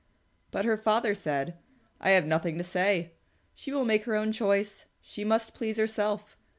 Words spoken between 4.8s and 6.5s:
She must please herself.